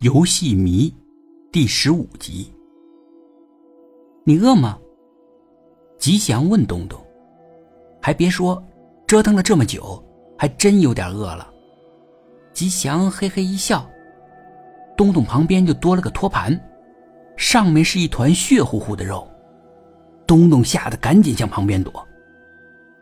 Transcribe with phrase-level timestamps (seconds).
[0.00, 0.94] 游戏迷
[1.50, 2.52] 第十五集。
[4.24, 4.78] 你饿吗？
[5.98, 7.02] 吉祥问东东。
[8.02, 8.62] 还别说，
[9.06, 10.04] 折腾了这么久，
[10.36, 11.50] 还真有点饿了。
[12.52, 13.88] 吉祥嘿嘿一笑。
[14.98, 16.60] 东东旁边就多了个托盘，
[17.38, 19.26] 上面是一团血乎乎的肉。
[20.26, 22.06] 东东吓得赶紧向旁边躲。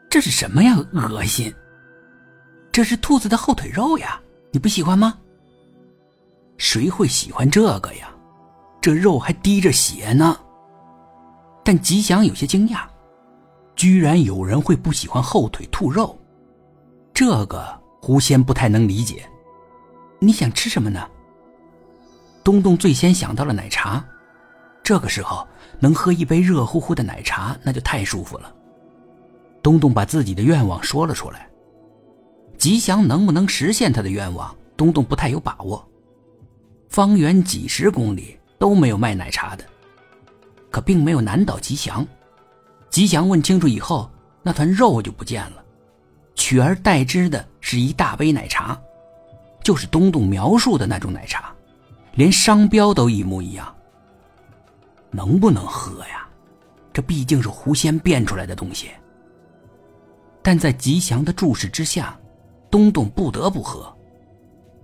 [0.08, 0.76] 这是什么呀？
[0.92, 1.52] 恶心！
[2.70, 4.22] 这是兔子的后腿肉呀，
[4.52, 5.18] 你不喜欢吗？
[6.56, 8.10] 谁会喜欢这个呀？
[8.80, 10.36] 这肉还滴着血呢。
[11.64, 12.82] 但吉祥有些惊讶，
[13.74, 16.18] 居然有人会不喜欢后腿兔肉，
[17.14, 17.66] 这个
[18.02, 19.26] 狐仙不太能理解。
[20.18, 21.08] 你想吃什么呢？
[22.42, 24.04] 东东最先想到了奶茶，
[24.82, 25.48] 这个时候
[25.80, 28.54] 能喝一杯热乎乎的奶茶，那就太舒服了。
[29.62, 31.48] 东东把自己的愿望说了出来，
[32.58, 35.82] 吉祥能不能实现他的愿望，东东不太有把握。
[36.94, 39.64] 方圆几十公里都没有卖奶茶的，
[40.70, 42.06] 可并没有难倒吉祥。
[42.88, 44.08] 吉祥问清楚以后，
[44.44, 45.64] 那团肉就不见了，
[46.36, 48.80] 取而代之的是一大杯奶茶，
[49.60, 51.52] 就是东东描述的那种奶茶，
[52.12, 53.74] 连商标都一模一样。
[55.10, 56.28] 能不能喝呀？
[56.92, 58.90] 这毕竟是狐仙变出来的东西。
[60.42, 62.16] 但在吉祥的注视之下，
[62.70, 63.92] 东东不得不喝，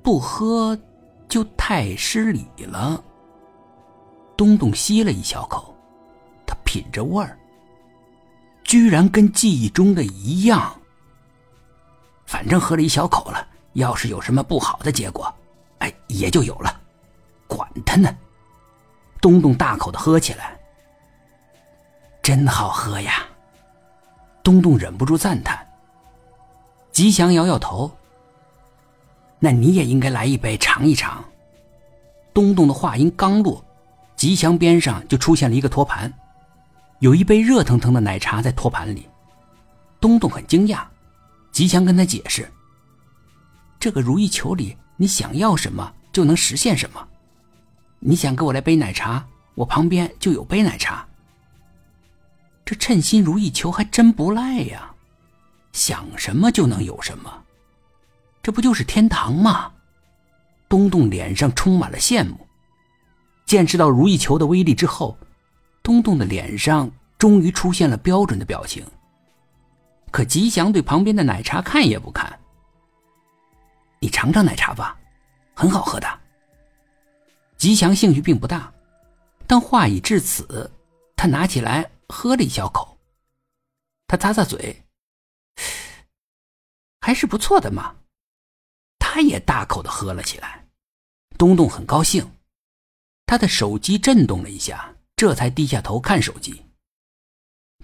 [0.03, 0.77] 不喝。
[1.31, 3.03] 就太失礼了。
[4.37, 5.75] 东东吸了一小口，
[6.47, 7.39] 他品着味儿，
[8.65, 10.77] 居然跟记忆中的一样。
[12.27, 15.33] 反正喝了一小口了，要是有什么不好的结果，
[15.79, 16.81] 哎，也就有了，
[17.47, 18.15] 管他呢。
[19.21, 20.59] 东东大口的喝起来，
[22.23, 23.27] 真好喝呀！
[24.43, 25.65] 东东忍不住赞叹。
[26.91, 27.91] 吉祥摇摇头。
[29.41, 31.25] 那你也应该来一杯尝一尝。
[32.33, 33.65] 东东的话音刚落，
[34.15, 36.13] 吉祥边上就出现了一个托盘，
[37.01, 39.09] 有一杯热腾腾的奶茶在托盘里。
[39.99, 40.85] 东东很惊讶，
[41.51, 42.51] 吉祥跟他解释
[43.81, 47.09] ：“这个如意球里，你想要什么就能实现什么。
[47.99, 51.07] 你想给我来杯奶茶，我旁边就有杯奶茶。
[52.65, 54.95] 这称心如意球还真不赖呀，
[55.73, 57.43] 想什么就能有什么。”
[58.43, 59.73] 这不就是天堂吗？
[60.69, 62.47] 东东脸上充满了羡慕。
[63.45, 65.19] 见识到如意球的威力之后，
[65.83, 68.87] 东东的脸上终于出现了标准的表情。
[70.13, 72.39] 可吉祥对旁边的奶茶看也不看。
[73.99, 74.97] 你尝尝奶茶吧，
[75.55, 76.07] 很好喝的。
[77.57, 78.73] 吉祥兴趣并不大，
[79.47, 80.71] 但话已至此，
[81.17, 82.97] 他拿起来喝了一小口。
[84.07, 84.85] 他擦擦嘴，
[87.03, 87.97] 还是不错的嘛。
[89.21, 90.65] 他也大口的喝了起来，
[91.37, 92.27] 东东很高兴，
[93.27, 96.59] 他的手机震动了一下，这才低下头看手机。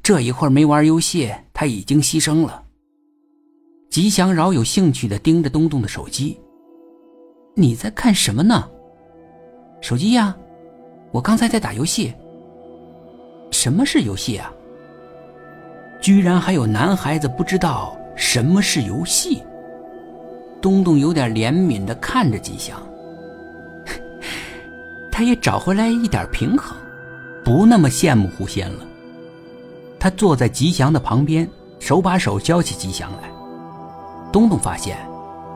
[0.02, 2.64] 这一会儿没玩游戏，他已经牺牲了。
[3.90, 6.40] 吉祥饶有兴趣的盯着东东的手机
[7.54, 8.66] ：“你在看什么呢
[9.82, 10.34] ？”“手机呀，
[11.12, 12.14] 我刚才在打游戏。
[13.52, 14.50] ”“什么是游戏啊？”
[16.00, 19.42] 居然还有男孩子不知道什么是游戏。
[20.66, 22.76] 东东有点怜悯的看着吉祥，
[25.12, 26.76] 他也找回来一点平衡，
[27.44, 28.80] 不那么羡慕狐仙了。
[29.96, 33.30] 他坐在吉祥的旁边，手把手教起吉祥来。
[34.32, 34.98] 东东发现，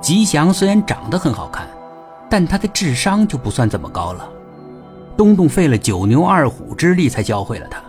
[0.00, 1.66] 吉祥虽然长得很好看，
[2.30, 4.30] 但他的智商就不算怎么高了。
[5.16, 7.82] 东东费了九牛二虎之力才教会了他，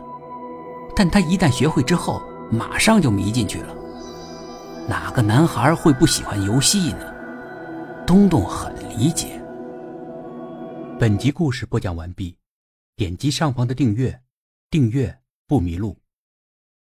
[0.95, 3.67] 但他一旦学会之后，马上就迷进去了。
[4.89, 7.10] 哪个男孩会不喜欢游戏呢？
[8.05, 9.39] 东东很理解。
[10.99, 12.35] 本集故事播讲完毕，
[12.95, 14.21] 点击上方的订阅，
[14.69, 16.00] 订阅不迷路。